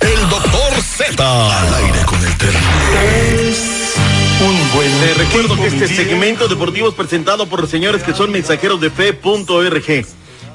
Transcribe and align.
El 0.00 0.28
doctor 0.28 0.82
Z. 0.82 1.60
Al 1.60 1.74
aire 1.74 2.04
con 2.04 2.18
el 2.24 2.36
terrible. 2.36 3.54
Un 4.40 4.72
buen 4.74 4.92
Te 5.00 5.14
recuerdo 5.14 5.56
que 5.56 5.66
este 5.66 5.88
segmento 5.88 6.46
deportivo 6.48 6.88
es 6.88 6.94
presentado 6.94 7.46
por 7.48 7.60
los 7.60 7.70
señores 7.70 8.02
que 8.02 8.14
son 8.14 8.30
mensajeros 8.30 8.80
de 8.80 8.90
fe.org 8.90 10.06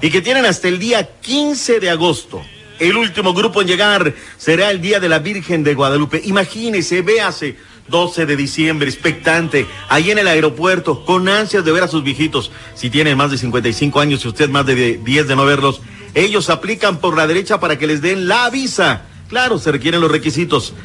y 0.02 0.10
que 0.10 0.22
tienen 0.22 0.46
hasta 0.46 0.68
el 0.68 0.80
día 0.80 1.20
15 1.20 1.80
de 1.80 1.90
agosto. 1.90 2.42
El 2.80 2.98
último 2.98 3.34
grupo 3.34 3.62
en 3.62 3.68
llegar 3.68 4.14
será 4.38 4.72
el 4.72 4.82
día 4.82 5.00
de 5.00 5.10
la 5.10 5.20
Virgen 5.20 5.64
de 5.64 5.74
Guadalupe. 5.74 6.22
Imagínese, 6.24 7.02
véase, 7.02 7.58
12 7.88 8.26
de 8.26 8.36
diciembre, 8.36 8.90
expectante, 8.90 9.66
ahí 9.90 10.12
en 10.12 10.18
el 10.20 10.28
aeropuerto, 10.28 11.06
con 11.06 11.28
ansias 11.28 11.66
de 11.66 11.72
ver 11.72 11.84
a 11.84 11.88
sus 11.88 12.04
viejitos. 12.04 12.52
Si 12.76 12.90
tienen 12.90 13.18
más 13.18 13.32
de 13.32 13.38
55 13.38 14.00
años 14.00 14.24
y 14.24 14.28
usted 14.30 14.50
más 14.50 14.66
de 14.66 14.98
10 14.98 15.28
de 15.28 15.36
no 15.36 15.46
verlos, 15.46 15.82
ellos 16.16 16.50
aplican 16.50 16.98
por 16.98 17.18
la 17.18 17.28
derecha 17.28 17.60
para 17.60 17.78
que 17.78 17.88
les 17.88 18.02
den 18.02 18.28
la 18.28 18.50
visa. 18.50 19.04
Claro, 19.34 19.58
se 19.58 19.72
requieren 19.72 20.00
los 20.00 20.12
requisitos 20.12 20.76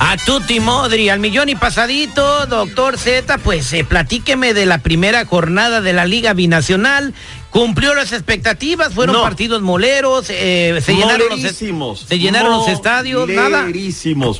A 0.00 0.16
Tuti 0.24 0.58
Modri, 0.60 1.08
al 1.08 1.20
millón 1.20 1.48
y 1.48 1.54
pasadito, 1.54 2.46
doctor 2.46 2.98
Z, 2.98 3.38
pues 3.38 3.72
eh, 3.72 3.84
platíqueme 3.84 4.52
de 4.52 4.66
la 4.66 4.78
primera 4.78 5.24
jornada 5.26 5.80
de 5.80 5.92
la 5.92 6.06
Liga 6.06 6.32
Binacional. 6.32 7.14
Cumplió 7.50 7.94
las 7.94 8.12
expectativas, 8.12 8.92
fueron 8.92 9.14
No. 9.16 9.22
partidos 9.22 9.62
moleros, 9.62 10.26
eh, 10.28 10.80
se 10.84 10.94
llenaron 10.94 11.28
los, 11.28 11.98
se 12.08 12.18
llenaron 12.18 12.50
los 12.50 12.66
estadios, 12.66 13.28
nada. 13.28 13.64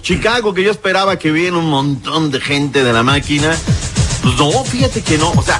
Chicago, 0.02 0.52
que 0.52 0.64
yo 0.64 0.72
esperaba 0.72 1.16
que 1.16 1.30
viene 1.30 1.56
un 1.56 1.70
montón 1.70 2.32
de 2.32 2.40
gente 2.40 2.82
de 2.82 2.92
la 2.92 3.04
máquina. 3.04 3.54
Pues 4.22 4.34
no, 4.36 4.64
fíjate 4.64 5.02
que 5.02 5.16
no. 5.16 5.30
O 5.30 5.42
sea, 5.42 5.58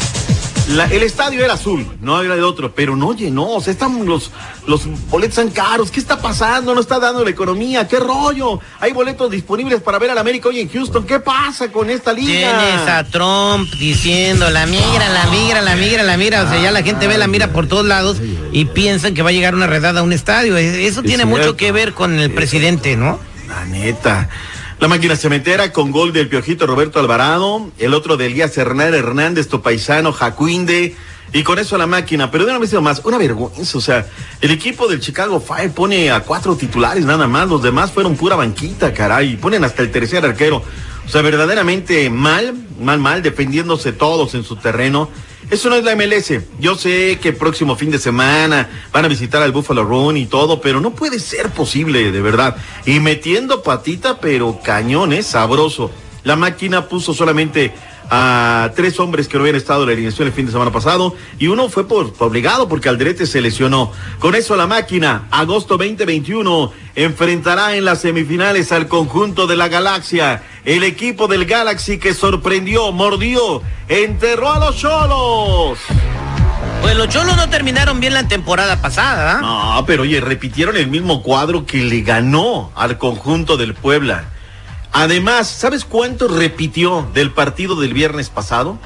la- 0.69 0.87
el 0.87 1.03
estadio 1.03 1.45
era 1.45 1.55
azul, 1.55 1.87
no 2.01 2.17
había 2.17 2.35
de 2.35 2.43
otro, 2.43 2.75
pero 2.75 2.97
no 2.97 3.15
llenó. 3.15 3.49
O 3.51 3.61
sea, 3.61 3.73
están 3.73 4.07
los, 4.07 4.31
los 4.67 4.83
boletos 5.11 5.37
tan 5.37 5.51
caros. 5.51 5.91
¿Qué 5.91 6.01
está 6.01 6.21
pasando? 6.21 6.75
No 6.75 6.81
está 6.81 6.99
dando 6.99 7.23
la 7.25 7.31
economía. 7.31 7.87
¿Qué 7.87 7.99
rollo? 8.01 8.61
Hay 8.81 8.93
boletos 8.93 9.31
disponibles 9.31 9.81
para 9.83 9.99
ver 9.99 10.11
al 10.11 10.19
América 10.19 10.49
hoy 10.49 10.61
en 10.61 10.69
Houston. 10.71 11.05
¿Qué 11.07 11.21
pasa 11.21 11.71
con 11.71 11.91
esta 11.91 12.13
liga? 12.13 12.27
Tienes 12.33 12.89
a 12.89 13.05
Trump 13.05 13.71
diciendo 13.79 14.49
la 14.51 14.67
migra, 14.67 15.09
la 15.11 15.27
migra, 15.27 15.61
la 15.63 15.77
migra, 15.77 16.03
la 16.03 16.17
migra. 16.17 16.45
O 16.45 16.49
sea, 16.49 16.61
ya 16.63 16.71
la 16.71 16.83
gente 16.83 17.07
ve 17.09 17.19
la 17.19 17.27
mira 17.27 17.53
por 17.53 17.67
todos 17.67 17.85
lados 17.87 18.17
y 18.53 18.65
piensan 18.65 19.15
que 19.15 19.23
va 19.23 19.31
a 19.31 19.33
llegar 19.33 19.55
una 19.55 19.67
redada 19.67 20.01
a 20.01 20.03
un 20.03 20.13
estadio. 20.13 20.57
E- 20.57 20.87
Eso 20.87 21.01
Es 21.01 21.07
tiene 21.07 21.25
mucho 21.27 21.57
que 21.57 21.73
ver 21.73 21.93
con 21.95 22.19
el 22.19 22.31
presidente, 22.33 22.97
¿no? 22.97 23.19
La 23.49 23.65
neta. 23.67 24.29
La 24.85 24.89
máquina 24.89 25.17
cementera 25.17 25.73
con 25.73 25.93
gol 25.93 26.13
del 26.13 26.29
Piojito 26.29 26.67
Roberto 26.67 27.01
Alvarado, 27.01 27.71
el 27.79 27.95
otro 27.95 28.19
de 28.19 28.27
Elías 28.27 28.59
Hernán 28.59 28.93
Hernández, 28.93 29.49
tu 29.49 29.63
paisano, 29.63 30.13
Jacuinde, 30.13 30.95
y 31.33 31.43
con 31.43 31.59
eso 31.59 31.79
la 31.79 31.87
máquina. 31.87 32.31
Pero 32.31 32.45
de 32.45 32.51
una 32.51 32.59
vez 32.59 32.75
más, 32.75 33.01
una 33.03 33.17
vergüenza. 33.17 33.79
O 33.79 33.81
sea, 33.81 34.07
el 34.43 34.51
equipo 34.51 34.87
del 34.87 35.01
Chicago 35.01 35.41
Fire 35.41 35.71
pone 35.71 36.11
a 36.11 36.21
cuatro 36.21 36.55
titulares 36.55 37.07
nada 37.07 37.27
más, 37.27 37.49
los 37.49 37.63
demás 37.63 37.93
fueron 37.93 38.15
pura 38.15 38.37
banquita, 38.37 38.93
caray, 38.93 39.39
ponen 39.39 39.65
hasta 39.65 39.81
el 39.81 39.91
tercer 39.91 40.23
arquero. 40.23 40.63
O 41.07 41.09
sea, 41.09 41.23
verdaderamente 41.23 42.11
mal, 42.11 42.53
mal, 42.79 42.99
mal, 42.99 43.23
defendiéndose 43.23 43.95
todos 43.95 44.35
en 44.35 44.45
su 44.45 44.57
terreno. 44.57 45.09
Eso 45.51 45.69
no 45.69 45.77
es 45.77 45.85
la 45.85 45.95
MLS. 45.95 46.41
Yo 46.59 46.75
sé 46.75 47.19
que 47.21 47.33
próximo 47.33 47.77
fin 47.77 47.91
de 47.91 47.99
semana 47.99 48.69
van 48.93 49.05
a 49.05 49.09
visitar 49.09 49.43
al 49.43 49.53
Buffalo 49.53 49.85
Run 49.85 50.17
y 50.17 50.27
todo, 50.27 50.61
pero 50.61 50.81
no 50.81 50.95
puede 50.95 51.19
ser 51.19 51.51
posible, 51.51 52.13
de 52.13 52.21
verdad. 52.21 52.57
Y 52.87 53.01
metiendo 53.01 53.63
patita, 53.63 54.21
pero 54.21 54.61
cañón, 54.63 55.13
es 55.13 55.27
sabroso. 55.27 55.91
La 56.25 56.37
máquina 56.37 56.89
puso 56.89 57.13
solamente 57.13 57.73
a 58.11 58.71
tres 58.75 58.99
hombres 59.01 59.29
que 59.29 59.37
no 59.37 59.43
habían 59.43 59.57
estado 59.57 59.83
en 59.83 59.89
la 59.89 59.93
alineación 59.93 60.29
el 60.29 60.35
fin 60.35 60.47
de 60.47 60.53
semana 60.53 60.71
pasado 60.71 61.15
y 61.39 61.47
uno 61.47 61.69
fue 61.69 61.87
por, 61.87 62.13
por 62.13 62.29
obligado 62.29 62.69
porque 62.69 62.89
Aldrete 62.89 63.27
se 63.27 63.41
lesionó. 63.41 63.93
Con 64.19 64.35
eso 64.35 64.57
la 64.57 64.67
máquina, 64.67 65.27
agosto 65.31 65.77
2021, 65.77 66.73
enfrentará 66.95 67.77
en 67.77 67.85
las 67.85 68.01
semifinales 68.01 68.73
al 68.73 68.89
conjunto 68.89 69.47
de 69.47 69.57
la 69.57 69.69
galaxia. 69.69 70.43
El 70.65 70.83
equipo 70.83 71.29
del 71.29 71.45
Galaxy 71.45 71.99
que 71.99 72.15
sorprendió, 72.15 72.91
mordió, 72.91 73.61
enterró 73.89 74.53
a 74.53 74.59
los 74.59 74.79
cholos. 74.79 75.79
Pues 76.81 76.97
los 76.97 77.09
cholos 77.09 77.37
no 77.37 77.49
terminaron 77.51 78.01
bien 78.01 78.15
la 78.15 78.29
temporada 78.29 78.81
pasada, 78.81 79.39
¿ah? 79.39 79.77
No, 79.77 79.87
pero 79.87 80.03
oye, 80.03 80.21
repitieron 80.21 80.77
el 80.77 80.87
mismo 80.89 81.23
cuadro 81.23 81.67
que 81.67 81.79
le 81.79 82.01
ganó 82.03 82.73
al 82.75 82.99
conjunto 82.99 83.57
del 83.57 83.75
Puebla. 83.75 84.34
Además, 84.97 85.49
¿sabes 85.49 85.85
cuánto 85.85 86.29
repitió 86.29 87.11
del 87.13 87.33
partido 87.33 87.75
del 87.75 87.93
viernes 87.93 88.31
pasado? 88.31 88.79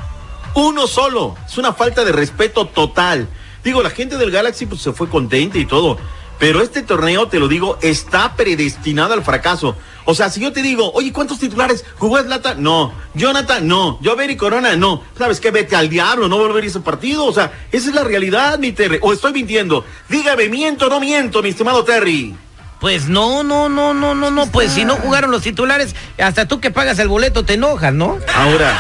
Uno 0.55 0.87
solo. 0.87 1.37
Es 1.47 1.59
una 1.59 1.75
falta 1.75 2.03
de 2.03 2.13
respeto 2.13 2.65
total. 2.65 3.29
Digo, 3.63 3.83
la 3.83 3.91
gente 3.91 4.17
del 4.17 4.31
Galaxy 4.31 4.65
pues, 4.65 4.81
se 4.81 4.95
fue 4.95 5.11
contenta 5.11 5.59
y 5.59 5.67
todo. 5.67 5.99
Pero 6.39 6.63
este 6.63 6.81
torneo, 6.81 7.29
te 7.29 7.39
lo 7.39 7.47
digo, 7.47 7.79
está 7.83 8.37
predestinado 8.37 9.13
al 9.13 9.23
fracaso. 9.23 9.77
O 10.07 10.15
sea, 10.15 10.31
si 10.31 10.41
yo 10.41 10.51
te 10.51 10.63
digo, 10.63 10.91
oye, 10.93 11.13
¿cuántos 11.13 11.41
titulares? 11.41 11.85
¿Jugó 11.99 12.19
Zlata? 12.23 12.55
No. 12.55 12.95
Jonathan, 13.13 13.69
no. 13.69 14.01
Jover 14.03 14.31
y 14.31 14.37
Corona, 14.37 14.77
no. 14.77 15.03
¿Sabes 15.19 15.41
qué? 15.41 15.51
Vete 15.51 15.77
al 15.77 15.91
diablo, 15.91 16.27
no 16.27 16.39
volver 16.39 16.65
a 16.65 16.69
ese 16.69 16.81
partido. 16.81 17.27
O 17.27 17.35
sea, 17.35 17.53
esa 17.71 17.91
es 17.91 17.95
la 17.95 18.05
realidad, 18.05 18.59
mi 18.59 18.73
Terry. 18.73 18.99
O 19.03 19.13
estoy 19.13 19.35
mintiendo. 19.35 19.85
Dígame, 20.09 20.49
¿miento 20.49 20.87
o 20.87 20.89
no 20.89 21.01
miento, 21.01 21.43
mi 21.43 21.51
estimado 21.51 21.85
Terry? 21.85 22.35
Pues 22.81 23.09
no, 23.09 23.43
no, 23.43 23.69
no, 23.69 23.93
no, 23.93 24.15
no, 24.15 24.31
no. 24.31 24.47
Pues 24.47 24.73
si 24.73 24.85
no 24.85 24.97
jugaron 24.97 25.31
los 25.31 25.43
titulares, 25.43 25.95
hasta 26.19 26.47
tú 26.47 26.61
que 26.61 26.71
pagas 26.71 26.99
el 26.99 27.09
boleto 27.09 27.45
te 27.45 27.55
enojas, 27.55 27.93
¿no? 27.93 28.19
Ahora, 28.35 28.79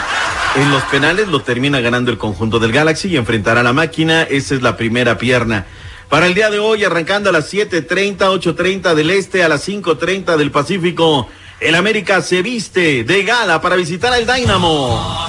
en 0.57 0.71
los 0.71 0.83
penales 0.85 1.29
lo 1.29 1.43
termina 1.43 1.81
ganando 1.81 2.11
el 2.11 2.19
conjunto 2.19 2.59
del 2.59 2.73
Galaxy 2.73 3.09
y 3.09 3.17
enfrentará 3.17 3.61
a 3.61 3.65
la 3.65 3.73
máquina. 3.73 4.23
Esa 4.23 4.55
es 4.55 4.63
la 4.63 4.77
primera 4.77 5.19
pierna. 5.19 5.67
Para 6.09 6.27
el 6.27 6.35
día 6.35 6.49
de 6.49 6.59
hoy, 6.59 6.85
arrancando 6.85 7.29
a 7.31 7.33
las 7.33 7.53
7.30, 7.53 8.19
8.30 8.19 8.95
del 8.95 9.11
Este, 9.11 9.43
a 9.43 9.49
las 9.49 9.69
5.30 9.69 10.37
del 10.37 10.51
Pacífico, 10.51 11.29
el 11.61 11.75
América 11.75 12.23
se 12.23 12.41
viste 12.41 13.05
de 13.05 13.25
gala 13.25 13.61
para 13.61 13.77
visitar 13.77 14.13
al 14.13 14.27
Dynamo. 14.27 15.29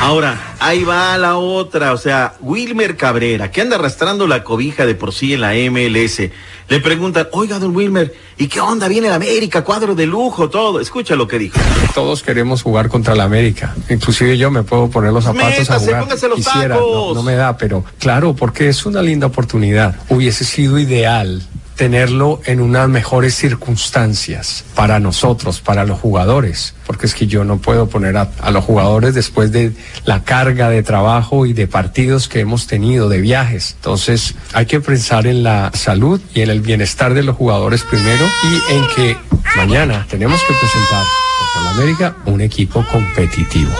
Ahora, 0.00 0.54
ahí 0.60 0.84
va 0.84 1.16
la 1.16 1.38
otra, 1.38 1.92
o 1.92 1.96
sea, 1.96 2.34
Wilmer 2.40 2.96
Cabrera, 2.96 3.50
que 3.50 3.62
anda 3.62 3.76
arrastrando 3.76 4.26
la 4.26 4.44
cobija 4.44 4.84
de 4.84 4.94
por 4.94 5.14
sí 5.14 5.32
en 5.32 5.40
la 5.40 5.52
MLS. 5.54 6.30
Le 6.68 6.80
preguntan, 6.80 7.28
oiga, 7.32 7.58
don 7.58 7.74
Wilmer, 7.74 8.14
¿y 8.36 8.48
qué 8.48 8.60
onda? 8.60 8.86
Viene 8.88 9.06
el 9.08 9.14
América, 9.14 9.64
cuadro 9.64 9.94
de 9.94 10.06
lujo, 10.06 10.50
todo. 10.50 10.78
Escucha 10.80 11.14
lo 11.16 11.26
que 11.26 11.38
dijo. 11.38 11.58
Todos 11.94 12.22
queremos 12.22 12.62
jugar 12.62 12.88
contra 12.88 13.14
la 13.14 13.24
América. 13.24 13.74
Inclusive 13.88 14.36
yo 14.36 14.50
me 14.50 14.62
puedo 14.62 14.88
poner 14.90 15.12
los 15.12 15.24
zapatos 15.24 15.70
a 15.70 15.78
jugar. 15.78 16.00
póngase 16.00 16.28
los 16.28 16.36
Quisiera, 16.36 16.74
tacos. 16.76 16.92
no, 17.08 17.14
no 17.14 17.22
me 17.22 17.34
da, 17.34 17.56
pero 17.56 17.82
claro, 17.98 18.34
porque 18.34 18.68
es 18.68 18.84
una 18.84 19.00
linda 19.02 19.26
oportunidad. 19.26 19.96
Hubiese 20.10 20.44
sido 20.44 20.78
ideal 20.78 21.42
tenerlo 21.76 22.40
en 22.46 22.60
unas 22.60 22.88
mejores 22.88 23.34
circunstancias 23.34 24.64
para 24.74 25.00
nosotros, 25.00 25.60
para 25.60 25.84
los 25.84 25.98
jugadores, 25.98 26.74
porque 26.86 27.06
es 27.06 27.14
que 27.14 27.26
yo 27.26 27.44
no 27.44 27.58
puedo 27.58 27.88
poner 27.88 28.16
a, 28.16 28.30
a 28.40 28.50
los 28.50 28.64
jugadores 28.64 29.14
después 29.14 29.52
de 29.52 29.72
la 30.04 30.22
carga 30.22 30.68
de 30.70 30.82
trabajo 30.82 31.46
y 31.46 31.52
de 31.52 31.66
partidos 31.66 32.28
que 32.28 32.40
hemos 32.40 32.66
tenido, 32.66 33.08
de 33.08 33.20
viajes. 33.20 33.74
Entonces 33.76 34.34
hay 34.52 34.66
que 34.66 34.80
pensar 34.80 35.26
en 35.26 35.42
la 35.42 35.70
salud 35.74 36.20
y 36.34 36.42
en 36.42 36.50
el 36.50 36.60
bienestar 36.60 37.14
de 37.14 37.22
los 37.22 37.36
jugadores 37.36 37.82
primero 37.82 38.24
y 38.44 38.72
en 38.74 38.86
que 38.94 39.16
mañana 39.56 40.06
tenemos 40.08 40.40
que 40.40 40.54
presentar 40.54 41.04
contra 41.38 41.62
la 41.62 41.70
América 41.70 42.16
un 42.26 42.40
equipo 42.40 42.84
competitivo. 42.90 43.72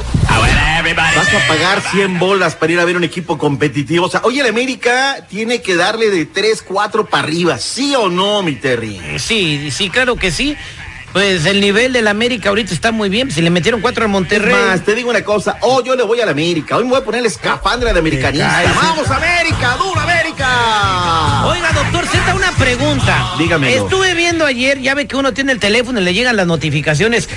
Vas 0.95 1.29
a 1.35 1.49
pagar 1.49 1.81
100 1.81 2.19
bolas 2.19 2.55
para 2.55 2.73
ir 2.73 2.81
a 2.81 2.85
ver 2.85 2.97
un 2.97 3.05
equipo 3.05 3.39
competitivo. 3.39 4.07
O 4.07 4.11
sea, 4.11 4.21
oye, 4.25 4.41
el 4.41 4.47
América 4.47 5.27
tiene 5.29 5.63
que 5.63 5.77
darle 5.77 6.11
de 6.11 6.27
3, 6.27 6.63
4 6.63 7.07
para 7.07 7.25
arriba. 7.25 7.59
¿Sí 7.59 7.95
o 7.95 8.09
no, 8.09 8.43
mi 8.43 8.55
Terry? 8.55 9.01
Sí, 9.19 9.71
sí, 9.71 9.91
claro 9.91 10.17
que 10.17 10.31
sí. 10.31 10.57
Pues 11.15 11.47
el 11.47 11.61
nivel 11.61 11.93
del 11.93 12.09
América 12.09 12.49
ahorita 12.49 12.75
está 12.75 12.91
muy 12.91 13.09
bien. 13.09 13.31
Si 13.31 13.41
le 13.41 13.49
metieron 13.49 13.81
cuatro 13.81 14.03
al 14.03 14.11
Monterrey. 14.11 14.53
Es 14.53 14.67
más, 14.67 14.85
te 14.85 14.97
digo 14.97 15.11
una 15.11 15.23
cosa. 15.23 15.59
Oh, 15.61 15.81
yo 15.85 15.95
le 15.95 16.03
voy 16.03 16.21
a 16.21 16.25
la 16.25 16.33
América. 16.33 16.77
Hoy 16.77 16.83
me 16.83 16.91
voy 16.91 16.99
a 16.99 17.05
poner 17.05 17.23
la 17.23 17.29
escafandra 17.29 17.93
de 17.93 18.01
americanista. 18.01 18.65
¡Vamos, 18.75 19.09
América! 19.09 19.77
¡Dura 19.79 20.03
América! 20.03 21.45
Oiga, 21.47 21.71
doctor 21.73 22.05
Z, 22.09 22.35
una 22.35 22.51
pregunta. 22.57 23.31
Dígamelo. 23.39 23.85
Estuve 23.85 24.15
viendo 24.15 24.45
ayer, 24.45 24.81
ya 24.81 24.97
ve 24.97 25.07
que 25.07 25.15
uno 25.15 25.33
tiene 25.33 25.53
el 25.53 25.61
teléfono 25.61 26.01
y 26.01 26.05
le 26.05 26.15
llegan 26.15 26.35
las 26.35 26.49
notificaciones. 26.49 27.29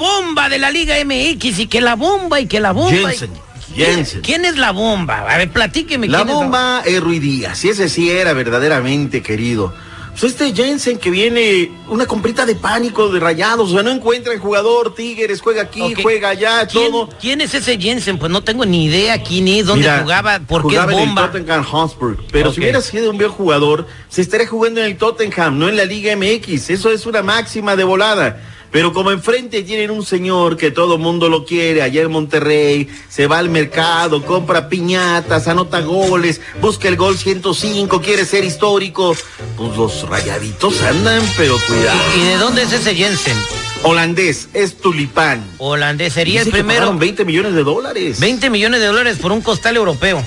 La 0.00 0.06
bomba 0.06 0.48
de 0.48 0.58
la 0.58 0.70
Liga 0.70 0.94
MX 1.04 1.58
y 1.58 1.66
que 1.66 1.80
la 1.82 1.94
bomba 1.94 2.40
y 2.40 2.46
que 2.46 2.58
la 2.58 2.72
bomba. 2.72 2.90
y- 3.12 3.16
Jensen. 3.18 3.30
Jensen. 3.76 4.20
¿Quién 4.22 4.44
es 4.46 4.56
la 4.56 4.70
bomba? 4.72 5.18
A 5.30 5.36
ver, 5.36 5.50
platíqueme. 5.50 6.08
La 6.08 6.24
quién 6.24 6.34
bomba 6.34 6.82
es 6.86 7.00
Rui 7.00 7.18
Díaz. 7.18 7.62
Y 7.64 7.68
ese 7.68 7.88
sí 7.90 8.10
era 8.10 8.32
verdaderamente 8.32 9.22
querido. 9.22 9.74
Pues 10.18 10.32
este 10.32 10.52
Jensen 10.54 10.98
que 10.98 11.10
viene 11.10 11.70
una 11.88 12.04
comprita 12.06 12.44
de 12.46 12.54
pánico 12.56 13.08
de 13.10 13.20
rayados, 13.20 13.70
o 13.70 13.74
sea, 13.74 13.82
no 13.82 13.90
encuentra 13.90 14.32
el 14.32 14.40
jugador, 14.40 14.94
Tigres, 14.94 15.40
juega 15.40 15.62
aquí, 15.62 15.94
juega 16.02 16.30
allá, 16.30 16.66
¿Quién, 16.66 16.90
todo. 16.90 17.08
quién 17.20 17.40
es 17.42 17.54
ese 17.54 17.78
Jensen? 17.78 18.18
Pues 18.18 18.30
no 18.32 18.42
tengo 18.42 18.64
ni 18.66 18.86
idea 18.86 19.22
quién 19.22 19.46
es, 19.48 19.66
dónde 19.66 19.82
Mira, 19.86 20.00
jugaba, 20.02 20.40
por 20.40 20.62
qué 20.62 20.74
es 20.74 20.80
jugaba 20.82 20.92
en 20.92 20.98
el 20.98 21.06
bomba. 21.06 21.30
Tottenham 21.30 21.62
Hotspur. 21.64 22.16
Pero 22.32 22.48
Ok. 22.48 22.54
si 22.54 22.60
hubiera 22.60 22.80
sido 22.80 23.10
un 23.10 23.18
buen 23.18 23.30
jugador, 23.30 23.86
se 24.08 24.20
estaría 24.22 24.46
jugando 24.48 24.80
en 24.80 24.86
el 24.86 24.96
Tottenham, 24.98 25.58
no 25.58 25.68
en 25.68 25.76
la 25.76 25.84
Liga 25.84 26.12
MX. 26.16 26.70
Eso 26.70 26.90
es 26.90 27.06
una 27.06 27.22
máxima 27.22 27.76
de 27.76 27.84
volada. 27.84 28.40
Pero 28.70 28.92
como 28.92 29.10
enfrente 29.10 29.62
tienen 29.62 29.90
un 29.90 30.04
señor 30.04 30.56
que 30.56 30.70
todo 30.70 30.96
mundo 30.96 31.28
lo 31.28 31.44
quiere, 31.44 31.82
allá 31.82 32.02
en 32.02 32.10
Monterrey, 32.12 32.88
se 33.08 33.26
va 33.26 33.38
al 33.38 33.48
mercado, 33.48 34.24
compra 34.24 34.68
piñatas, 34.68 35.48
anota 35.48 35.80
goles, 35.80 36.40
busca 36.60 36.86
el 36.86 36.96
gol 36.96 37.18
105, 37.18 38.00
quiere 38.00 38.24
ser 38.24 38.44
histórico, 38.44 39.16
pues 39.56 39.76
los 39.76 40.08
rayaditos 40.08 40.80
andan, 40.82 41.20
pero 41.36 41.56
cuidado. 41.66 41.98
¿Y 42.16 42.20
de 42.24 42.36
dónde 42.36 42.62
es 42.62 42.72
ese 42.72 42.94
Jensen? 42.94 43.36
Holandés, 43.82 44.48
es 44.54 44.76
tulipán. 44.76 45.42
Holandés. 45.58 46.12
Sería 46.12 46.40
Dice 46.40 46.50
el 46.50 46.54
que 46.54 46.60
primero. 46.60 46.80
pagaron 46.80 46.98
20 46.98 47.24
millones 47.24 47.54
de 47.54 47.64
dólares. 47.64 48.20
20 48.20 48.50
millones 48.50 48.80
de 48.80 48.86
dólares 48.86 49.18
por 49.20 49.32
un 49.32 49.40
costal 49.40 49.76
europeo. 49.76 50.24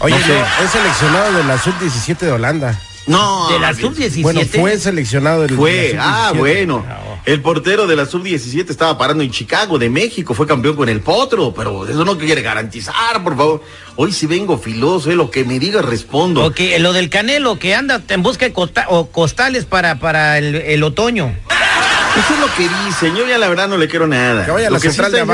Oye, 0.00 0.18
No 0.18 0.26
sé. 0.26 0.32
no, 0.34 0.64
es 0.64 0.70
seleccionado 0.70 1.32
de 1.38 1.44
la 1.44 1.58
sub-17 1.62 2.18
de 2.18 2.32
Holanda. 2.32 2.78
No. 3.06 3.48
De 3.48 3.58
la 3.60 3.72
bien. 3.72 3.94
sub-17. 3.94 4.22
Bueno, 4.22 4.40
fue 4.52 4.76
seleccionado 4.78 5.42
del 5.42 5.56
Fue, 5.56 5.96
ah, 5.98 6.32
bueno. 6.36 6.84
El 7.26 7.42
portero 7.42 7.88
de 7.88 7.96
la 7.96 8.06
sub-17 8.06 8.70
estaba 8.70 8.96
parando 8.96 9.24
en 9.24 9.32
Chicago, 9.32 9.78
de 9.80 9.90
México, 9.90 10.32
fue 10.32 10.46
campeón 10.46 10.76
con 10.76 10.88
el 10.88 11.00
Potro, 11.00 11.52
pero 11.52 11.84
eso 11.86 12.04
no 12.04 12.16
quiere 12.16 12.40
garantizar, 12.40 13.22
por 13.24 13.36
favor. 13.36 13.62
Hoy 13.96 14.12
si 14.12 14.26
vengo 14.26 14.58
filoso, 14.58 15.10
eh, 15.10 15.16
lo 15.16 15.28
que 15.28 15.44
me 15.44 15.58
diga 15.58 15.82
respondo. 15.82 16.44
Ok, 16.44 16.60
lo 16.78 16.92
del 16.92 17.10
Canelo 17.10 17.58
que 17.58 17.74
anda 17.74 18.00
en 18.08 18.22
busca 18.22 18.46
de 18.46 18.52
costa- 18.52 18.86
o 18.90 19.08
costales 19.10 19.64
para, 19.64 19.98
para 19.98 20.38
el, 20.38 20.54
el 20.54 20.82
otoño. 20.84 21.34
Eso 22.16 22.32
es 22.34 22.40
lo 22.40 22.54
que 22.54 22.68
dice, 22.86 23.12
yo 23.18 23.26
ya 23.26 23.38
la 23.38 23.48
verdad 23.48 23.66
no 23.68 23.76
le 23.76 23.88
quiero 23.88 24.06
nada. 24.06 24.44
Que 24.44 24.52
vaya 24.52 24.68
a 24.68 24.70
lo 24.70 24.76
la 24.76 24.80
que 24.80 24.90
sí 24.92 25.02
de 25.02 25.24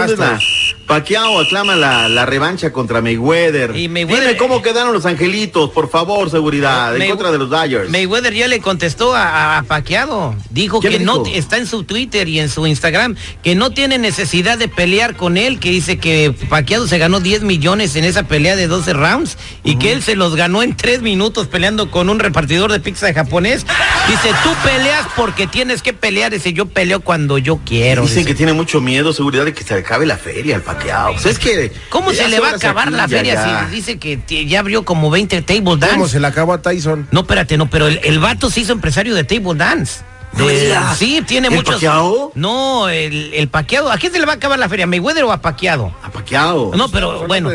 Pacquiao 0.86 1.38
aclama 1.40 1.76
la, 1.76 2.08
la 2.08 2.26
revancha 2.26 2.72
contra 2.72 3.00
Mayweather. 3.00 3.74
Y 3.76 3.88
Mayweather- 3.88 4.20
Dime 4.20 4.36
cómo 4.36 4.62
quedaron 4.62 4.92
los 4.92 5.06
angelitos, 5.06 5.70
por 5.70 5.90
favor, 5.90 6.30
seguridad, 6.30 6.96
en 6.96 7.08
contra 7.08 7.30
de 7.30 7.38
los 7.38 7.48
Dodgers. 7.50 7.88
Mayweather 7.90 8.34
ya 8.34 8.48
le 8.48 8.60
contestó 8.60 9.14
a, 9.14 9.58
a 9.58 9.62
Pacquiao. 9.62 10.34
Dijo 10.50 10.80
¿Qué 10.80 10.88
que 10.90 10.98
no 10.98 11.24
está 11.26 11.56
en 11.58 11.66
su 11.66 11.84
Twitter 11.84 12.28
y 12.28 12.40
en 12.40 12.48
su 12.48 12.66
Instagram 12.66 13.16
que 13.42 13.54
no 13.54 13.70
tiene 13.70 13.98
necesidad 13.98 14.58
de 14.58 14.68
pelear 14.68 15.16
con 15.16 15.36
él, 15.36 15.58
que 15.58 15.70
dice 15.70 15.98
que 15.98 16.34
Pacquiao 16.48 16.86
se 16.86 16.98
ganó 16.98 17.20
10 17.20 17.42
millones 17.42 17.96
en 17.96 18.04
esa 18.04 18.24
pelea 18.24 18.56
de 18.56 18.66
12 18.66 18.92
rounds 18.92 19.38
y 19.64 19.76
que 19.76 19.92
él 19.92 20.02
se 20.02 20.16
los 20.16 20.36
ganó 20.36 20.62
en 20.62 20.76
3 20.76 21.02
minutos 21.02 21.46
peleando 21.46 21.90
con 21.90 22.10
un 22.10 22.18
repartidor 22.18 22.72
de 22.72 22.80
pizza 22.80 23.12
japonés. 23.14 23.64
Dice, 24.08 24.30
tú 24.42 24.50
peleas 24.64 25.06
porque 25.16 25.46
tienes 25.46 25.82
que 25.82 25.92
pelear. 25.92 26.32
Dice, 26.32 26.52
yo 26.52 26.66
peleo 26.66 27.00
cuando 27.00 27.38
yo 27.38 27.60
quiero. 27.64 28.02
Dicen 28.02 28.18
dice. 28.18 28.28
que 28.28 28.34
tiene 28.34 28.52
mucho 28.52 28.80
miedo, 28.80 29.12
seguridad, 29.12 29.44
de 29.44 29.54
que 29.54 29.62
se 29.64 29.74
acabe 29.74 30.06
la 30.06 30.16
feria 30.16 30.56
al 30.56 30.62
Pacquiao. 30.74 31.12
Pues 31.12 31.26
es 31.26 31.38
que... 31.38 31.72
¿Cómo 31.88 32.12
se 32.12 32.28
le 32.28 32.40
va 32.40 32.50
a 32.50 32.54
acabar 32.56 32.88
aquí, 32.88 32.96
la 32.96 33.06
ya, 33.06 33.16
feria 33.16 33.34
ya. 33.34 33.68
si 33.68 33.74
dice 33.74 33.98
que 33.98 34.46
ya 34.46 34.60
abrió 34.60 34.84
como 34.84 35.10
20 35.10 35.42
table 35.42 35.62
¿Cómo 35.62 35.76
dance? 35.76 36.08
se 36.08 36.20
le 36.20 36.26
acabó 36.26 36.52
a 36.52 36.62
Tyson? 36.62 37.08
No, 37.10 37.20
espérate, 37.20 37.56
no, 37.56 37.68
pero 37.70 37.86
el, 37.88 38.00
el 38.02 38.18
vato 38.18 38.50
se 38.50 38.60
hizo 38.60 38.72
empresario 38.72 39.14
de 39.14 39.24
table 39.24 39.54
dance. 39.54 40.00
No 40.34 40.48
digas. 40.48 40.96
sí, 40.98 41.22
tiene 41.26 41.48
¿El 41.48 41.54
muchos. 41.54 41.74
Pacquiao? 41.74 42.32
No, 42.34 42.88
el, 42.88 43.34
el 43.34 43.48
paqueado. 43.48 43.90
¿A 43.92 43.98
quién 43.98 44.12
se 44.12 44.18
le 44.18 44.24
va 44.26 44.32
a 44.32 44.36
acabar 44.36 44.58
la 44.58 44.68
feria? 44.68 44.86
¿Mayweather 44.86 45.24
o 45.24 45.32
a 45.32 45.38
paqueado? 45.42 45.92
A 46.02 46.10
Pacquiao. 46.10 46.72
No, 46.74 46.88
pero 46.88 47.26
bueno, 47.26 47.50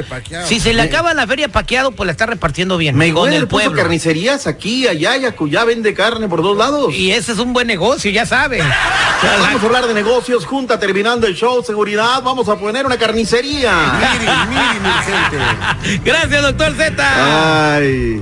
si 0.46 0.60
se 0.60 0.74
le 0.74 0.82
acaba 0.84 1.14
la 1.14 1.26
feria 1.26 1.48
paqueado, 1.50 1.92
pues 1.92 2.06
la 2.06 2.12
está 2.12 2.26
repartiendo 2.28 2.78
bien. 2.78 2.94
con 2.94 3.00
Mayweather 3.00 3.34
el 3.42 3.48
puso 3.48 3.64
pueblo. 3.64 3.82
carnicerías 3.82 4.46
aquí, 4.48 4.88
allá, 4.88 5.18
y 5.18 5.26
acullá 5.26 5.64
vende 5.66 5.94
carne 5.94 6.28
por 6.28 6.42
dos 6.44 6.56
lados. 6.58 6.94
Y 6.94 7.12
ese 7.12 7.32
es 7.32 7.40
un 7.40 7.52
buen 7.54 7.68
negocio, 7.68 8.12
ya 8.12 8.26
saben. 8.26 8.62
Vamos 9.42 9.64
a 9.64 9.66
hablar 9.66 9.88
de 9.88 9.94
negocios, 9.96 10.46
junta 10.46 10.80
terminando 10.80 11.26
el 11.26 11.36
show, 11.36 11.64
seguridad, 11.64 12.22
vamos 12.24 12.48
a 12.50 12.56
poner 12.56 12.86
una 12.86 12.98
carnicería. 12.98 13.74
Miri, 14.00 14.32
miri, 14.50 14.80
mi 14.80 14.90
gente. 15.04 16.02
Gracias, 16.06 16.42
doctor 16.44 16.76
Z. 16.76 17.76
Ay. 17.76 18.22